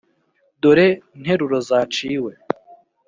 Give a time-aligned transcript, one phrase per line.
[0.61, 0.87] dore
[1.19, 2.31] nteruro zaciwe;